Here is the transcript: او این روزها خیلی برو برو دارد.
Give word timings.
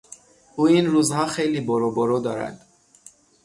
او 0.55 0.67
این 0.67 0.85
روزها 0.85 1.25
خیلی 1.25 1.61
برو 1.61 1.91
برو 1.91 2.19
دارد. 2.19 2.67